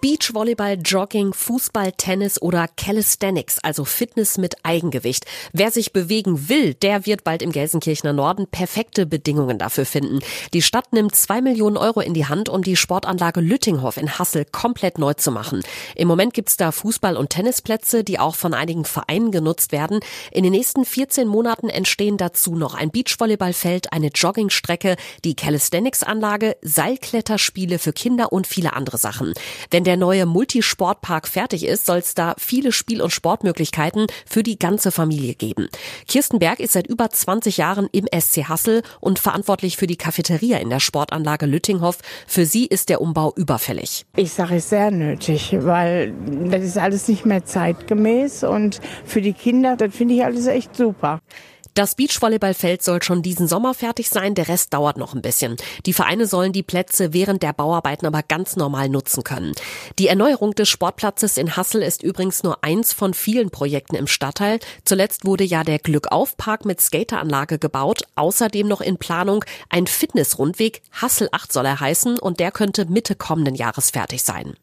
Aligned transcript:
Beachvolleyball, 0.00 0.78
Jogging, 0.82 1.34
Fußball, 1.34 1.92
Tennis 1.92 2.40
oder 2.40 2.68
Calisthenics, 2.68 3.58
also 3.58 3.84
Fitness 3.84 4.38
mit 4.38 4.54
Eigengewicht. 4.62 5.26
Wer 5.52 5.70
sich 5.70 5.92
bewegen 5.92 6.48
will, 6.48 6.72
der 6.72 7.04
wird 7.04 7.22
bald 7.22 7.42
im 7.42 7.52
Gelsenkirchener 7.52 8.14
Norden 8.14 8.46
perfekte 8.46 9.04
Bedingungen 9.04 9.58
dafür 9.58 9.84
finden. 9.84 10.20
Die 10.54 10.62
Stadt 10.62 10.94
nimmt 10.94 11.14
zwei 11.14 11.42
Millionen 11.42 11.76
Euro 11.76 12.00
in 12.00 12.14
die 12.14 12.24
Hand, 12.24 12.48
um 12.48 12.62
die 12.62 12.76
Sportanlage 12.76 13.42
Lüttinghoff 13.42 13.98
in 13.98 14.18
Hassel 14.18 14.46
komplett 14.50 14.98
neu 14.98 15.12
zu 15.12 15.30
machen. 15.32 15.62
Im 15.94 16.08
Moment 16.08 16.32
gibt's 16.32 16.56
da 16.56 16.70
Fußball- 16.70 17.16
und 17.16 17.28
Tennisplätze, 17.28 18.02
die 18.02 18.18
auch 18.18 18.36
von 18.36 18.54
einigen 18.54 18.86
Vereinen 18.86 19.30
genutzt 19.30 19.70
werden. 19.70 20.00
In 20.32 20.44
den 20.44 20.52
nächsten 20.52 20.86
14 20.86 21.28
Monaten 21.28 21.68
entstehen 21.68 22.16
dazu 22.16 22.54
noch 22.54 22.74
ein 22.74 22.90
Beachvolleyballfeld, 22.90 23.92
eine 23.92 24.08
Joggingstrecke, 24.14 24.96
die 25.24 25.36
Calisthenics-Anlage, 25.36 26.56
Seilkletterspiele 26.62 27.78
für 27.78 27.92
Kinder 27.92 28.32
und 28.32 28.46
viele 28.46 28.72
andere 28.72 28.96
Sachen. 28.96 29.34
Wenn 29.70 29.84
der 29.90 29.96
neue 29.96 30.24
Multisportpark 30.24 31.26
fertig 31.26 31.66
ist, 31.66 31.84
soll 31.84 31.98
es 31.98 32.14
da 32.14 32.36
viele 32.38 32.70
Spiel- 32.70 33.02
und 33.02 33.10
Sportmöglichkeiten 33.10 34.06
für 34.24 34.44
die 34.44 34.56
ganze 34.56 34.92
Familie 34.92 35.34
geben. 35.34 35.68
Kirsten 36.06 36.38
Berg 36.38 36.60
ist 36.60 36.74
seit 36.74 36.86
über 36.86 37.10
20 37.10 37.56
Jahren 37.56 37.88
im 37.90 38.06
SC 38.06 38.44
Hassel 38.44 38.84
und 39.00 39.18
verantwortlich 39.18 39.76
für 39.76 39.88
die 39.88 39.96
Cafeteria 39.96 40.58
in 40.58 40.70
der 40.70 40.78
Sportanlage 40.78 41.46
Lüttinghoff. 41.46 41.98
Für 42.28 42.46
sie 42.46 42.66
ist 42.66 42.88
der 42.88 43.00
Umbau 43.00 43.32
überfällig. 43.34 44.06
Ich 44.14 44.30
sage 44.30 44.54
es 44.58 44.68
sehr 44.68 44.92
nötig, 44.92 45.56
weil 45.58 46.14
das 46.48 46.62
ist 46.62 46.78
alles 46.78 47.08
nicht 47.08 47.26
mehr 47.26 47.44
zeitgemäß 47.44 48.44
und 48.44 48.78
für 49.04 49.20
die 49.20 49.32
Kinder, 49.32 49.74
das 49.74 49.92
finde 49.92 50.14
ich 50.14 50.24
alles 50.24 50.46
echt 50.46 50.76
super. 50.76 51.18
Das 51.80 51.94
Beachvolleyballfeld 51.94 52.82
soll 52.82 53.02
schon 53.02 53.22
diesen 53.22 53.48
Sommer 53.48 53.72
fertig 53.72 54.10
sein, 54.10 54.34
der 54.34 54.48
Rest 54.48 54.74
dauert 54.74 54.98
noch 54.98 55.14
ein 55.14 55.22
bisschen. 55.22 55.56
Die 55.86 55.94
Vereine 55.94 56.26
sollen 56.26 56.52
die 56.52 56.62
Plätze 56.62 57.14
während 57.14 57.42
der 57.42 57.54
Bauarbeiten 57.54 58.04
aber 58.04 58.22
ganz 58.22 58.54
normal 58.54 58.90
nutzen 58.90 59.24
können. 59.24 59.54
Die 59.98 60.08
Erneuerung 60.08 60.54
des 60.54 60.68
Sportplatzes 60.68 61.38
in 61.38 61.56
Hassel 61.56 61.82
ist 61.82 62.02
übrigens 62.02 62.42
nur 62.42 62.62
eins 62.62 62.92
von 62.92 63.14
vielen 63.14 63.48
Projekten 63.48 63.96
im 63.96 64.08
Stadtteil. 64.08 64.58
Zuletzt 64.84 65.24
wurde 65.24 65.44
ja 65.44 65.64
der 65.64 65.78
Glückauf-Park 65.78 66.66
mit 66.66 66.82
Skateranlage 66.82 67.58
gebaut, 67.58 68.02
außerdem 68.14 68.68
noch 68.68 68.82
in 68.82 68.98
Planung 68.98 69.42
ein 69.70 69.86
Fitnessrundweg, 69.86 70.82
Hassel 70.92 71.30
8 71.32 71.50
soll 71.50 71.64
er 71.64 71.80
heißen 71.80 72.18
und 72.18 72.40
der 72.40 72.52
könnte 72.52 72.84
Mitte 72.90 73.14
kommenden 73.14 73.54
Jahres 73.54 73.90
fertig 73.90 74.22
sein. 74.22 74.54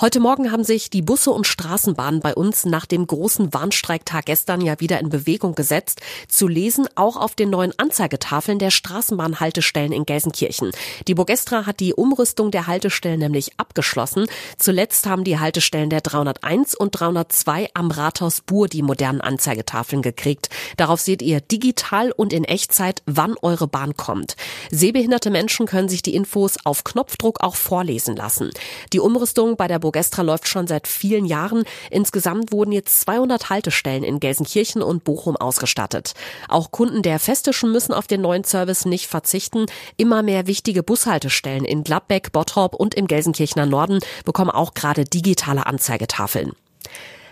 Heute 0.00 0.20
Morgen 0.20 0.52
haben 0.52 0.62
sich 0.62 0.90
die 0.90 1.02
Busse 1.02 1.32
und 1.32 1.44
Straßenbahnen 1.44 2.20
bei 2.20 2.32
uns 2.32 2.64
nach 2.64 2.86
dem 2.86 3.04
großen 3.04 3.52
Warnstreiktag 3.52 4.26
gestern 4.26 4.60
ja 4.60 4.78
wieder 4.78 5.00
in 5.00 5.08
Bewegung 5.08 5.56
gesetzt. 5.56 6.00
Zu 6.28 6.46
lesen 6.46 6.86
auch 6.94 7.16
auf 7.16 7.34
den 7.34 7.50
neuen 7.50 7.76
Anzeigetafeln 7.76 8.60
der 8.60 8.70
Straßenbahnhaltestellen 8.70 9.90
in 9.90 10.06
Gelsenkirchen. 10.06 10.70
Die 11.08 11.16
Bogestra 11.16 11.66
hat 11.66 11.80
die 11.80 11.94
Umrüstung 11.94 12.52
der 12.52 12.68
Haltestellen 12.68 13.18
nämlich 13.18 13.58
abgeschlossen. 13.58 14.26
Zuletzt 14.56 15.06
haben 15.06 15.24
die 15.24 15.40
Haltestellen 15.40 15.90
der 15.90 16.00
301 16.00 16.76
und 16.76 16.92
302 16.92 17.70
am 17.74 17.90
Rathaus 17.90 18.40
Bur 18.40 18.68
die 18.68 18.82
modernen 18.82 19.20
Anzeigetafeln 19.20 20.02
gekriegt. 20.02 20.48
Darauf 20.76 21.00
seht 21.00 21.22
ihr 21.22 21.40
digital 21.40 22.12
und 22.12 22.32
in 22.32 22.44
Echtzeit, 22.44 23.02
wann 23.06 23.34
eure 23.42 23.66
Bahn 23.66 23.96
kommt. 23.96 24.36
Sehbehinderte 24.70 25.30
Menschen 25.30 25.66
können 25.66 25.88
sich 25.88 26.02
die 26.02 26.14
Infos 26.14 26.54
auf 26.62 26.84
Knopfdruck 26.84 27.40
auch 27.40 27.56
vorlesen 27.56 28.14
lassen. 28.14 28.52
Die 28.92 29.00
Umrüstung 29.00 29.56
bei 29.56 29.66
der 29.66 29.87
Burgestra 29.88 30.20
läuft 30.20 30.46
schon 30.48 30.66
seit 30.66 30.86
vielen 30.86 31.24
Jahren. 31.24 31.64
Insgesamt 31.90 32.52
wurden 32.52 32.72
jetzt 32.72 33.00
200 33.00 33.48
Haltestellen 33.48 34.04
in 34.04 34.20
Gelsenkirchen 34.20 34.82
und 34.82 35.02
Bochum 35.02 35.34
ausgestattet. 35.34 36.12
Auch 36.46 36.70
Kunden 36.70 37.00
der 37.00 37.18
Festischen 37.18 37.72
müssen 37.72 37.94
auf 37.94 38.06
den 38.06 38.20
neuen 38.20 38.44
Service 38.44 38.84
nicht 38.84 39.06
verzichten. 39.06 39.64
Immer 39.96 40.22
mehr 40.22 40.46
wichtige 40.46 40.82
Bushaltestellen 40.82 41.64
in 41.64 41.84
Gladbeck, 41.84 42.32
Bottrop 42.32 42.74
und 42.74 42.96
im 42.96 43.06
Gelsenkirchener 43.06 43.64
Norden 43.64 44.00
bekommen 44.26 44.50
auch 44.50 44.74
gerade 44.74 45.06
digitale 45.06 45.64
Anzeigetafeln. 45.64 46.52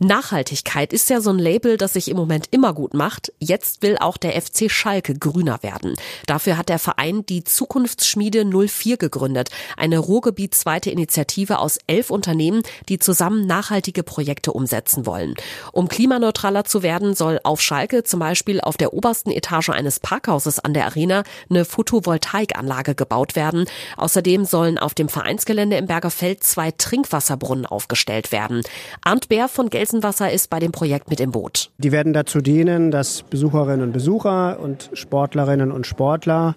Nachhaltigkeit 0.00 0.92
ist 0.92 1.10
ja 1.10 1.20
so 1.20 1.30
ein 1.30 1.40
Label, 1.40 1.76
das 1.76 1.94
sich 1.94 2.08
im 2.08 2.16
Moment 2.16 2.46
immer 2.52 2.72
gut 2.72 2.94
macht. 2.94 3.32
Jetzt 3.40 3.82
will 3.82 3.96
auch 3.98 4.16
der 4.16 4.40
FC 4.40 4.70
Schalke 4.70 5.14
grüner 5.14 5.60
werden. 5.62 5.94
Dafür 6.26 6.56
hat 6.56 6.68
der 6.68 6.78
Verein 6.78 7.26
die 7.26 7.42
Zukunftsschmiede 7.42 8.44
04 8.44 8.96
gegründet, 8.96 9.50
eine 9.76 9.98
ruhrgebietsweite 9.98 10.90
Initiative 10.90 11.58
aus 11.58 11.78
elf 11.88 12.10
Unternehmen, 12.10 12.62
die 12.88 13.00
zusammen 13.00 13.46
nachhaltige 13.46 14.04
Projekte 14.04 14.52
umsetzen 14.52 15.04
wollen. 15.04 15.34
Um 15.72 15.88
klimaneutraler 15.88 16.64
zu 16.64 16.84
werden, 16.84 17.16
soll 17.16 17.40
auf 17.42 17.60
Schalke 17.60 18.04
zum 18.04 18.20
Beispiel 18.20 18.60
auf 18.60 18.76
der 18.76 18.94
obersten 18.94 19.32
Etage 19.32 19.70
eines 19.70 19.98
Parkhauses 19.98 20.60
an 20.60 20.74
der 20.74 20.86
Arena 20.86 21.24
eine 21.50 21.64
Photovoltaikanlage 21.64 22.94
gebaut 22.94 23.34
werden. 23.34 23.64
Außerdem 23.96 24.44
sollen 24.44 24.78
auf 24.78 24.94
dem 24.94 25.08
Vereinsgelände 25.08 25.76
im 25.76 25.86
Bergerfeld 25.86 26.44
zwei 26.44 26.70
Trinkwasserbrunnen 26.70 27.66
aufgestellt 27.66 28.30
werden. 28.30 28.62
Arndt 29.02 29.28
Bär 29.28 29.48
von 29.48 29.70
Geld 29.70 29.87
Gelsenwasser 29.88 30.30
ist 30.30 30.50
bei 30.50 30.58
dem 30.58 30.70
Projekt 30.70 31.08
mit 31.08 31.18
im 31.18 31.30
Boot. 31.30 31.70
Die 31.78 31.92
werden 31.92 32.12
dazu 32.12 32.42
dienen, 32.42 32.90
dass 32.90 33.22
Besucherinnen 33.22 33.86
und 33.86 33.92
Besucher 33.92 34.60
und 34.60 34.90
Sportlerinnen 34.92 35.72
und 35.72 35.86
Sportler 35.86 36.56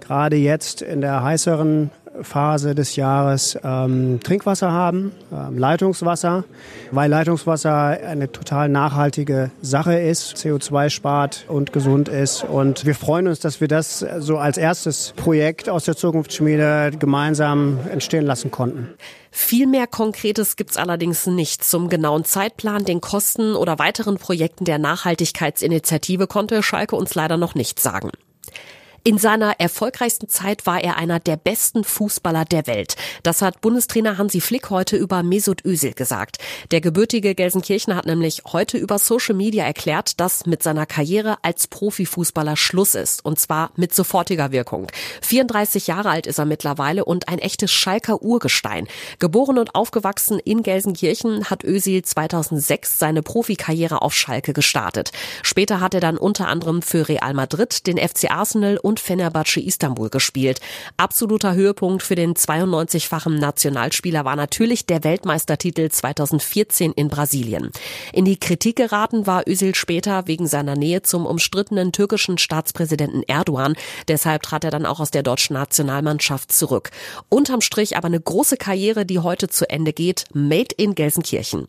gerade 0.00 0.36
jetzt 0.36 0.80
in 0.80 1.02
der 1.02 1.22
heißeren 1.22 1.90
Phase 2.22 2.74
des 2.74 2.96
Jahres 2.96 3.58
ähm, 3.62 4.20
Trinkwasser 4.22 4.72
haben, 4.72 5.12
ähm, 5.32 5.58
Leitungswasser, 5.58 6.44
weil 6.90 7.10
Leitungswasser 7.10 7.72
eine 7.72 8.30
total 8.30 8.68
nachhaltige 8.68 9.50
Sache 9.62 9.98
ist, 9.98 10.36
CO2 10.36 10.90
spart 10.90 11.44
und 11.48 11.72
gesund 11.72 12.08
ist. 12.08 12.44
Und 12.44 12.86
wir 12.86 12.94
freuen 12.94 13.28
uns, 13.28 13.40
dass 13.40 13.60
wir 13.60 13.68
das 13.68 14.04
so 14.18 14.38
als 14.38 14.58
erstes 14.58 15.12
Projekt 15.16 15.68
aus 15.68 15.84
der 15.84 15.96
Zukunftsschmiede 15.96 16.92
gemeinsam 16.98 17.78
entstehen 17.90 18.26
lassen 18.26 18.50
konnten. 18.50 18.88
Viel 19.30 19.66
mehr 19.66 19.86
Konkretes 19.86 20.56
gibt's 20.56 20.76
allerdings 20.76 21.26
nicht. 21.26 21.62
Zum 21.62 21.88
genauen 21.88 22.24
Zeitplan, 22.24 22.84
den 22.84 23.00
Kosten 23.00 23.54
oder 23.54 23.78
weiteren 23.78 24.16
Projekten 24.16 24.64
der 24.64 24.78
Nachhaltigkeitsinitiative 24.78 26.26
konnte 26.26 26.62
Schalke 26.62 26.96
uns 26.96 27.14
leider 27.14 27.36
noch 27.36 27.54
nicht 27.54 27.78
sagen. 27.78 28.10
In 29.02 29.16
seiner 29.16 29.58
erfolgreichsten 29.58 30.28
Zeit 30.28 30.66
war 30.66 30.84
er 30.84 30.98
einer 30.98 31.20
der 31.20 31.38
besten 31.38 31.84
Fußballer 31.84 32.44
der 32.44 32.66
Welt. 32.66 32.96
Das 33.22 33.40
hat 33.40 33.62
Bundestrainer 33.62 34.18
Hansi 34.18 34.42
Flick 34.42 34.68
heute 34.68 34.98
über 34.98 35.22
Mesut 35.22 35.64
Özil 35.64 35.94
gesagt. 35.94 36.36
Der 36.70 36.82
gebürtige 36.82 37.34
Gelsenkirchener 37.34 37.96
hat 37.96 38.04
nämlich 38.04 38.42
heute 38.52 38.76
über 38.76 38.98
Social 38.98 39.34
Media 39.34 39.64
erklärt, 39.64 40.20
dass 40.20 40.44
mit 40.44 40.62
seiner 40.62 40.84
Karriere 40.84 41.38
als 41.40 41.66
Profifußballer 41.66 42.58
Schluss 42.58 42.94
ist. 42.94 43.24
Und 43.24 43.40
zwar 43.40 43.70
mit 43.74 43.94
sofortiger 43.94 44.52
Wirkung. 44.52 44.88
34 45.22 45.86
Jahre 45.86 46.10
alt 46.10 46.26
ist 46.26 46.38
er 46.38 46.44
mittlerweile 46.44 47.06
und 47.06 47.26
ein 47.28 47.38
echtes 47.38 47.72
Schalker 47.72 48.20
Urgestein. 48.20 48.86
Geboren 49.18 49.56
und 49.56 49.74
aufgewachsen 49.74 50.38
in 50.38 50.62
Gelsenkirchen 50.62 51.48
hat 51.48 51.64
Özil 51.64 52.02
2006 52.02 52.98
seine 52.98 53.22
Profikarriere 53.22 54.02
auf 54.02 54.14
Schalke 54.14 54.52
gestartet. 54.52 55.10
Später 55.42 55.80
hat 55.80 55.94
er 55.94 56.00
dann 56.00 56.18
unter 56.18 56.48
anderem 56.48 56.82
für 56.82 57.08
Real 57.08 57.32
Madrid, 57.32 57.86
den 57.86 57.96
FC 57.96 58.30
Arsenal 58.30 58.78
und 58.90 59.00
Fenerbahce 59.00 59.60
Istanbul 59.60 60.10
gespielt. 60.10 60.60
Absoluter 60.96 61.54
Höhepunkt 61.54 62.02
für 62.02 62.16
den 62.16 62.34
92-fachen 62.34 63.38
Nationalspieler 63.38 64.24
war 64.24 64.34
natürlich 64.34 64.84
der 64.84 65.04
Weltmeistertitel 65.04 65.88
2014 65.88 66.90
in 66.90 67.08
Brasilien. 67.08 67.70
In 68.12 68.24
die 68.24 68.38
Kritik 68.38 68.76
geraten 68.76 69.28
war 69.28 69.46
Özil 69.46 69.76
später 69.76 70.26
wegen 70.26 70.48
seiner 70.48 70.74
Nähe 70.74 71.02
zum 71.02 71.24
umstrittenen 71.24 71.92
türkischen 71.92 72.36
Staatspräsidenten 72.36 73.22
Erdogan. 73.22 73.76
Deshalb 74.08 74.42
trat 74.42 74.64
er 74.64 74.72
dann 74.72 74.86
auch 74.86 74.98
aus 74.98 75.12
der 75.12 75.22
deutschen 75.22 75.54
Nationalmannschaft 75.54 76.50
zurück. 76.50 76.90
Unterm 77.28 77.60
Strich 77.60 77.96
aber 77.96 78.08
eine 78.08 78.20
große 78.20 78.56
Karriere, 78.56 79.06
die 79.06 79.20
heute 79.20 79.48
zu 79.48 79.70
Ende 79.70 79.92
geht. 79.92 80.24
Made 80.34 80.74
in 80.76 80.96
Gelsenkirchen. 80.96 81.68